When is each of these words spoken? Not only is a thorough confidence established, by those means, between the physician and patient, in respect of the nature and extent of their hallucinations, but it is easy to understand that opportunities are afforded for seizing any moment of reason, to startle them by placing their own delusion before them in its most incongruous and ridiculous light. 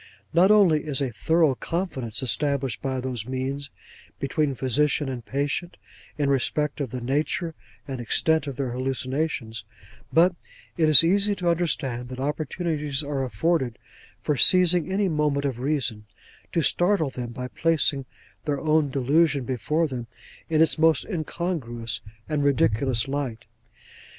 Not 0.33 0.49
only 0.49 0.85
is 0.85 0.99
a 0.99 1.11
thorough 1.11 1.53
confidence 1.53 2.23
established, 2.23 2.81
by 2.81 2.99
those 2.99 3.27
means, 3.27 3.69
between 4.19 4.49
the 4.49 4.55
physician 4.55 5.07
and 5.07 5.23
patient, 5.23 5.77
in 6.17 6.27
respect 6.27 6.81
of 6.81 6.89
the 6.89 6.99
nature 6.99 7.53
and 7.87 8.01
extent 8.01 8.47
of 8.47 8.55
their 8.55 8.71
hallucinations, 8.71 9.63
but 10.11 10.33
it 10.75 10.89
is 10.89 11.03
easy 11.03 11.35
to 11.35 11.49
understand 11.49 12.09
that 12.09 12.19
opportunities 12.19 13.03
are 13.03 13.23
afforded 13.23 13.77
for 14.23 14.35
seizing 14.35 14.91
any 14.91 15.07
moment 15.07 15.45
of 15.45 15.59
reason, 15.59 16.05
to 16.51 16.63
startle 16.63 17.11
them 17.11 17.29
by 17.29 17.47
placing 17.49 18.05
their 18.45 18.59
own 18.59 18.89
delusion 18.89 19.43
before 19.45 19.85
them 19.87 20.07
in 20.49 20.63
its 20.63 20.79
most 20.79 21.05
incongruous 21.05 22.01
and 22.27 22.43
ridiculous 22.43 23.07
light. 23.07 23.45